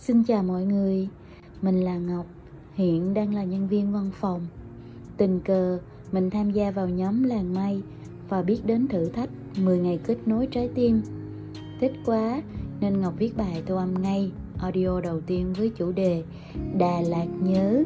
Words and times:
Xin 0.00 0.22
chào 0.22 0.42
mọi 0.42 0.64
người, 0.64 1.08
mình 1.62 1.80
là 1.80 1.98
Ngọc, 1.98 2.26
hiện 2.74 3.14
đang 3.14 3.34
là 3.34 3.44
nhân 3.44 3.68
viên 3.68 3.92
văn 3.92 4.10
phòng. 4.14 4.46
Tình 5.16 5.40
cờ 5.40 5.78
mình 6.12 6.30
tham 6.30 6.50
gia 6.50 6.70
vào 6.70 6.88
nhóm 6.88 7.22
làng 7.22 7.54
may 7.54 7.82
và 8.28 8.42
biết 8.42 8.66
đến 8.66 8.88
thử 8.88 9.08
thách 9.08 9.30
10 9.58 9.78
ngày 9.78 10.00
kết 10.06 10.16
nối 10.26 10.46
trái 10.46 10.68
tim. 10.74 11.02
Thích 11.80 11.92
quá 12.04 12.42
nên 12.80 13.00
Ngọc 13.00 13.14
viết 13.18 13.36
bài 13.36 13.62
thu 13.66 13.76
âm 13.76 14.02
ngay 14.02 14.30
audio 14.58 15.00
đầu 15.00 15.20
tiên 15.20 15.52
với 15.56 15.70
chủ 15.76 15.92
đề 15.92 16.22
Đà 16.78 17.00
Lạt 17.00 17.26
nhớ. 17.42 17.84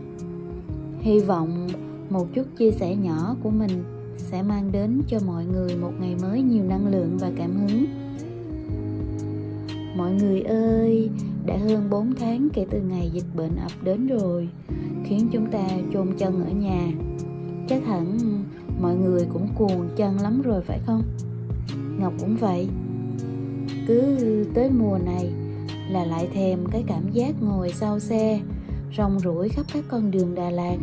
Hy 1.01 1.21
vọng 1.21 1.69
một 2.11 2.27
chút 2.35 2.47
chia 2.59 2.71
sẻ 2.71 2.97
nhỏ 2.97 3.37
của 3.43 3.51
mình 3.51 3.85
sẽ 4.17 4.43
mang 4.43 4.73
đến 4.73 5.03
cho 5.09 5.19
mọi 5.27 5.45
người 5.45 5.77
một 5.77 5.93
ngày 6.01 6.17
mới 6.23 6.43
nhiều 6.43 6.65
năng 6.65 6.87
lượng 6.87 7.17
và 7.21 7.31
cảm 7.37 7.57
hứng. 7.57 7.85
Mọi 9.97 10.13
người 10.13 10.41
ơi, 10.43 11.11
đã 11.47 11.57
hơn 11.57 11.91
4 11.91 12.15
tháng 12.15 12.49
kể 12.53 12.67
từ 12.71 12.81
ngày 12.81 13.11
dịch 13.13 13.37
bệnh 13.37 13.57
ập 13.57 13.73
đến 13.83 14.07
rồi, 14.07 14.49
khiến 15.05 15.29
chúng 15.33 15.47
ta 15.51 15.69
chôn 15.93 16.09
chân 16.19 16.45
ở 16.45 16.51
nhà. 16.51 16.89
Chắc 17.69 17.87
hẳn 17.87 18.19
mọi 18.81 18.97
người 18.97 19.27
cũng 19.33 19.49
cuồng 19.55 19.89
chân 19.97 20.21
lắm 20.21 20.43
rồi 20.43 20.63
phải 20.63 20.79
không? 20.87 21.03
Ngọc 21.99 22.13
cũng 22.21 22.37
vậy. 22.37 22.69
Cứ 23.87 24.17
tới 24.55 24.71
mùa 24.71 24.99
này 25.05 25.33
là 25.91 26.05
lại 26.05 26.29
thèm 26.35 26.67
cái 26.71 26.85
cảm 26.87 27.13
giác 27.13 27.43
ngồi 27.43 27.73
sau 27.73 27.99
xe, 27.99 28.41
rong 28.97 29.21
ruổi 29.21 29.49
khắp 29.49 29.67
các 29.75 29.85
con 29.89 30.11
đường 30.11 30.35
Đà 30.35 30.51
Lạt, 30.51 30.77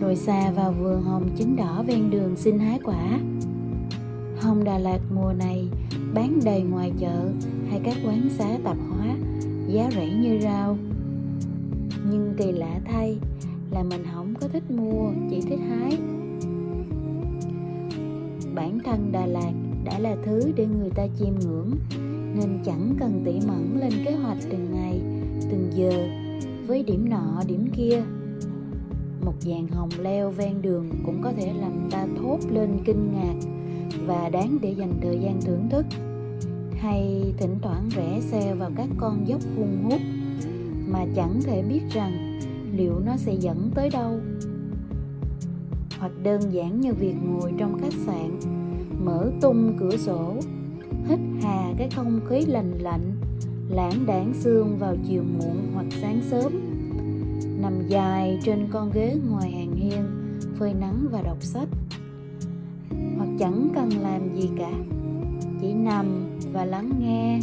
rồi 0.00 0.16
xa 0.16 0.50
vào 0.50 0.72
vườn 0.72 1.02
hồng 1.02 1.28
chín 1.36 1.56
đỏ 1.56 1.84
ven 1.86 2.10
đường 2.10 2.36
xin 2.36 2.58
hái 2.58 2.78
quả. 2.84 3.20
Hồng 4.40 4.64
Đà 4.64 4.78
Lạt 4.78 5.00
mùa 5.14 5.32
này 5.38 5.68
bán 6.14 6.38
đầy 6.44 6.62
ngoài 6.62 6.92
chợ 6.98 7.28
hay 7.70 7.80
các 7.84 7.96
quán 8.06 8.28
xá 8.38 8.58
tạp 8.64 8.76
hóa 8.90 9.16
giá 9.68 9.90
rẻ 9.90 10.06
như 10.06 10.38
rau. 10.40 10.78
Nhưng 12.10 12.34
kỳ 12.38 12.52
lạ 12.52 12.80
thay 12.84 13.16
là 13.70 13.82
mình 13.82 14.04
không 14.14 14.34
có 14.40 14.48
thích 14.48 14.70
mua, 14.70 15.10
chỉ 15.30 15.40
thích 15.40 15.60
hái. 15.68 15.98
Bản 18.54 18.78
thân 18.84 19.12
đà 19.12 19.26
lạt 19.26 19.52
đã 19.84 19.98
là 19.98 20.16
thứ 20.24 20.52
để 20.56 20.66
người 20.66 20.90
ta 20.90 21.06
chiêm 21.18 21.34
ngưỡng, 21.40 21.70
nên 22.34 22.58
chẳng 22.64 22.94
cần 22.98 23.22
tỉ 23.24 23.32
mẩn 23.46 23.80
lên 23.80 23.92
kế 24.04 24.12
hoạch 24.12 24.38
từng 24.50 24.68
ngày, 24.72 25.00
từng 25.50 25.70
giờ, 25.74 26.08
với 26.66 26.82
điểm 26.82 27.08
nọ, 27.08 27.42
điểm 27.46 27.66
kia. 27.76 28.02
Một 29.24 29.34
dàn 29.40 29.68
hồng 29.68 29.90
leo 30.00 30.30
ven 30.30 30.62
đường 30.62 30.90
cũng 31.06 31.22
có 31.22 31.32
thể 31.32 31.52
làm 31.60 31.88
ta 31.90 32.06
thốt 32.18 32.38
lên 32.50 32.70
kinh 32.84 33.12
ngạc 33.12 33.48
và 34.06 34.28
đáng 34.28 34.58
để 34.62 34.74
dành 34.78 34.92
thời 35.02 35.18
gian 35.18 35.40
thưởng 35.42 35.68
thức 35.70 35.86
hay 36.80 37.34
thỉnh 37.36 37.58
thoảng 37.62 37.88
rẽ 37.96 38.20
xe 38.20 38.54
vào 38.54 38.70
các 38.76 38.88
con 38.96 39.28
dốc 39.28 39.40
hung 39.56 39.84
hút 39.84 40.00
mà 40.88 41.06
chẳng 41.14 41.40
thể 41.42 41.62
biết 41.62 41.82
rằng 41.90 42.40
liệu 42.72 43.00
nó 43.06 43.16
sẽ 43.16 43.34
dẫn 43.34 43.70
tới 43.74 43.90
đâu. 43.90 44.20
Hoặc 45.98 46.12
đơn 46.22 46.52
giản 46.52 46.80
như 46.80 46.94
việc 46.94 47.14
ngồi 47.22 47.52
trong 47.58 47.78
khách 47.80 47.94
sạn, 48.06 48.38
mở 49.04 49.30
tung 49.40 49.76
cửa 49.78 49.96
sổ, 49.96 50.34
hít 51.08 51.18
hà 51.42 51.72
cái 51.78 51.90
không 51.90 52.20
khí 52.28 52.40
lành 52.46 52.78
lạnh, 52.78 53.12
lãng 53.68 54.06
đãng 54.06 54.32
xương 54.34 54.76
vào 54.78 54.96
chiều 55.08 55.22
muộn 55.22 55.70
hoặc 55.74 55.86
sáng 56.00 56.20
sớm, 56.30 56.52
nằm 57.62 57.88
dài 57.88 58.38
trên 58.44 58.68
con 58.72 58.90
ghế 58.94 59.16
ngoài 59.30 59.50
hàng 59.50 59.74
hiên, 59.74 60.02
phơi 60.58 60.74
nắng 60.74 61.06
và 61.12 61.22
đọc 61.22 61.42
sách. 61.42 61.68
Hoặc 63.18 63.28
chẳng 63.38 63.68
cần 63.74 63.88
làm 64.02 64.36
gì 64.36 64.48
cả, 64.58 64.70
chỉ 65.60 65.74
nằm 65.74 66.35
và 66.56 66.64
lắng 66.64 66.90
nghe, 67.00 67.40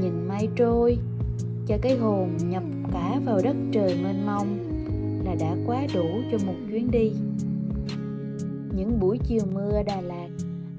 nhìn 0.00 0.28
mây 0.28 0.48
trôi, 0.56 0.98
cho 1.66 1.78
cái 1.82 1.96
hồn 1.96 2.36
nhập 2.48 2.62
cả 2.92 3.20
vào 3.24 3.40
đất 3.44 3.56
trời 3.72 3.98
mênh 4.02 4.26
mông 4.26 4.58
là 5.24 5.34
đã 5.40 5.56
quá 5.66 5.86
đủ 5.94 6.04
cho 6.32 6.38
một 6.46 6.54
chuyến 6.70 6.90
đi. 6.90 7.12
Những 8.76 9.00
buổi 9.00 9.18
chiều 9.18 9.42
mưa 9.54 9.82
Đà 9.86 10.00
Lạt, 10.00 10.28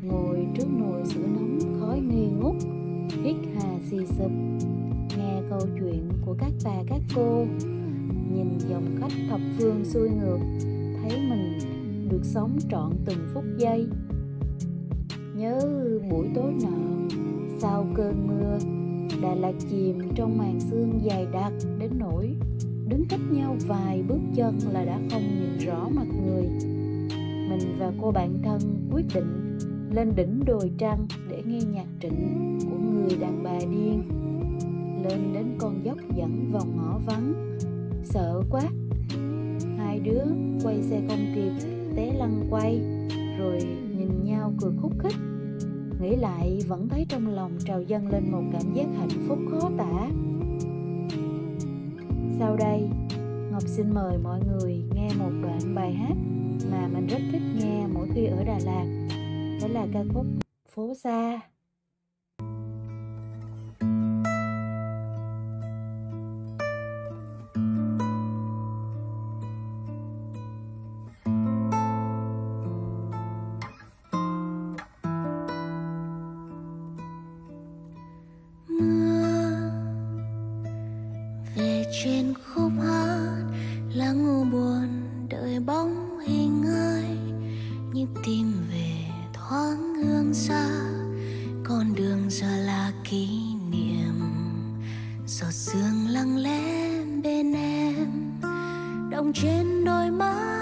ngồi 0.04 0.48
trước 0.56 0.68
nồi 0.80 1.06
sữa 1.06 1.28
nóng 1.36 1.60
khói 1.80 2.00
nghi 2.00 2.28
ngút, 2.28 2.56
hít 3.24 3.36
hà 3.56 3.80
xì 3.90 3.98
sụp, 4.06 4.32
nghe 5.18 5.42
câu 5.50 5.62
chuyện 5.80 6.10
của 6.26 6.36
các 6.40 6.52
bà 6.66 6.84
các 6.88 7.02
cô, 7.16 7.46
nhìn 8.34 8.58
dòng 8.70 8.96
khách 9.00 9.14
thập 9.30 9.40
phương 9.58 9.86
xuôi 9.86 10.10
ngược, 10.10 10.40
thấy 11.02 11.20
mình 11.30 11.60
được 12.10 12.22
sống 12.24 12.58
trọn 12.70 12.92
từng 13.06 13.28
phút 13.34 13.44
giây. 13.58 13.88
Nhớ 15.36 15.60
buổi 16.10 16.28
tối 16.36 16.54
nọ 16.64 16.96
sau 17.66 17.86
cơn 17.96 18.28
mưa. 18.28 18.58
Đà 19.22 19.36
Lạt 19.36 19.54
chìm 19.70 20.00
trong 20.16 20.38
màn 20.38 20.60
sương 20.60 21.00
dày 21.10 21.28
đặc 21.34 21.54
đến 21.80 21.92
nỗi 22.00 22.36
đứng 22.88 23.06
cách 23.10 23.20
nhau 23.32 23.56
vài 23.68 24.04
bước 24.08 24.20
chân 24.36 24.60
là 24.72 24.86
đã 24.86 25.00
không 25.12 25.22
nhìn 25.22 25.68
rõ 25.68 25.90
mặt 25.96 26.08
người. 26.26 26.44
Mình 27.50 27.76
và 27.80 27.92
cô 28.02 28.12
bạn 28.12 28.34
thân 28.44 28.60
quyết 28.92 29.06
định 29.14 29.58
lên 29.92 30.12
đỉnh 30.16 30.46
đồi 30.46 30.72
trăng 30.78 31.08
để 31.30 31.44
nghe 31.46 31.60
nhạc 31.74 31.86
trịnh 32.02 32.60
của 32.70 32.78
người 32.78 33.18
đàn 33.20 33.44
bà 33.44 33.60
điên. 33.60 34.04
Lên 35.04 35.34
đến 35.34 35.46
con 35.58 35.86
dốc 35.86 35.98
dẫn 36.16 36.52
vào 36.52 36.66
ngõ 36.76 37.00
vắng, 37.06 37.58
sợ 38.04 38.42
quá. 38.50 38.64
Hai 39.78 40.00
đứa 40.00 40.24
quay 40.64 40.84
xe 40.84 41.02
không 41.10 41.26
kịp, 41.36 41.68
té 41.96 42.14
lăn 42.14 42.48
quay, 42.50 42.82
rồi 43.40 43.60
nhìn 43.98 44.24
nhau 44.24 44.54
cười 44.62 44.72
khúc 44.82 44.92
khích 45.00 45.16
nghĩ 46.02 46.16
lại, 46.16 46.60
vẫn 46.68 46.90
thấy 46.90 47.06
trong 47.10 47.28
lòng 47.28 47.52
trào 47.66 47.82
dâng 47.82 48.08
lên 48.08 48.32
một 48.32 48.44
cảm 48.54 48.74
giác 48.74 48.86
hạnh 48.98 49.28
phúc 49.28 49.40
khó 49.52 49.70
tả. 49.78 50.10
Sau 52.40 52.56
đây, 52.56 52.90
ngọc 53.52 53.64
xin 53.66 53.94
mời 53.94 54.18
mọi 54.18 54.40
người 54.48 54.84
nghe 54.96 55.10
một 55.20 55.32
đoạn 55.42 55.76
bài 55.76 55.94
hát 55.94 56.16
mà 56.72 56.88
mình 56.88 57.08
rất 57.08 57.22
thích 57.32 57.42
nghe 57.60 57.88
mỗi 57.94 58.08
khi 58.16 58.26
ở 58.26 58.44
đà 58.44 58.60
lạt. 58.66 58.86
Đó 59.62 59.68
là 59.68 59.88
ca 59.94 60.04
khúc 60.14 60.26
phố 60.76 60.94
xa. 61.04 61.40
Trên 82.04 82.34
khúc 82.34 82.72
hát. 82.84 83.44
Là 83.94 84.12
ngủ 84.12 84.44
buồn, 84.44 84.88
đợi 85.30 85.60
bóng 85.60 86.20
hình 86.28 86.64
ai 86.76 87.18
nhịp 87.94 88.08
tim 88.26 88.54
về 88.72 89.06
thoáng 89.34 89.96
hương 89.96 90.34
xa. 90.34 90.70
Con 91.64 91.96
đường 91.96 92.30
giờ 92.30 92.58
là 92.58 92.92
kỷ 93.04 93.28
niệm. 93.72 94.22
Giọt 95.28 95.52
sương 95.52 96.08
lặng 96.10 96.38
lẽ 96.38 96.90
bên 97.24 97.54
em. 97.54 98.40
Đông 99.12 99.32
trên 99.34 99.86
đôi 99.86 100.12
mắt. 100.12 100.55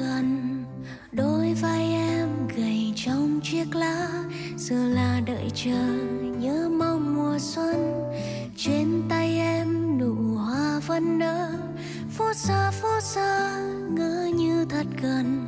Gần. 0.00 0.64
Đôi 1.12 1.54
vai 1.62 1.92
em 1.92 2.28
gầy 2.56 2.92
trong 2.96 3.40
chiếc 3.42 3.74
lá 3.74 4.08
giờ 4.56 4.88
là 4.88 5.20
đợi 5.26 5.50
chờ 5.54 5.86
nhớ 6.38 6.68
mong 6.78 7.16
mùa 7.16 7.38
xuân. 7.38 8.04
Trên 8.56 9.02
tay 9.08 9.38
em 9.38 9.98
nụ 9.98 10.14
hoa 10.14 10.80
vẫn 10.86 11.18
nở 11.18 11.52
phố 12.10 12.32
xa 12.34 12.70
phố 12.70 13.00
xa 13.00 13.60
ngỡ 13.90 14.30
như 14.36 14.64
thật 14.64 14.86
gần. 15.02 15.46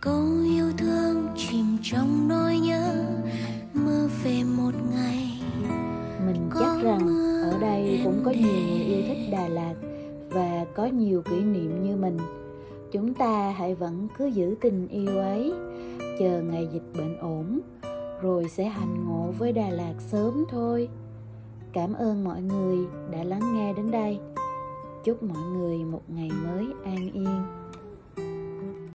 Câu 0.00 0.24
yêu 0.44 0.72
thương 0.78 1.28
chìm 1.36 1.78
trong 1.82 2.28
nỗi 2.28 2.58
nhớ 2.58 3.04
mơ 3.74 4.08
về 4.24 4.42
một 4.44 4.74
ngày. 4.94 5.42
Mình 6.26 6.50
chắc 6.60 6.82
rằng 6.82 7.08
ở 7.52 7.58
đây 7.60 8.00
cũng 8.04 8.22
có 8.24 8.30
nhiều 8.30 8.52
người 8.52 8.84
yêu 8.84 9.02
thích 9.08 9.28
Đà 9.32 9.48
Lạt 9.48 9.74
và 10.30 10.64
có 10.74 10.86
nhiều 10.86 11.22
kỷ 11.22 11.40
niệm 11.40 11.84
như 11.84 11.96
mình. 11.96 12.18
Chúng 12.92 13.14
ta 13.14 13.50
hãy 13.50 13.74
vẫn 13.74 14.08
cứ 14.18 14.26
giữ 14.26 14.54
tình 14.60 14.88
yêu 14.88 15.18
ấy, 15.18 15.52
chờ 16.18 16.42
ngày 16.42 16.68
dịch 16.72 16.92
bệnh 16.98 17.18
ổn, 17.18 17.60
rồi 18.22 18.48
sẽ 18.48 18.64
hành 18.64 19.04
ngộ 19.08 19.32
với 19.38 19.52
Đà 19.52 19.68
Lạt 19.68 19.94
sớm 19.98 20.44
thôi. 20.50 20.88
Cảm 21.72 21.94
ơn 21.94 22.24
mọi 22.24 22.42
người 22.42 22.78
đã 23.10 23.24
lắng 23.24 23.54
nghe 23.54 23.72
đến 23.72 23.90
đây. 23.90 24.18
Chúc 25.04 25.22
mọi 25.22 25.42
người 25.56 25.78
một 25.78 26.02
ngày 26.08 26.30
mới 26.44 26.66
an 26.84 27.10
yên. 27.12 27.42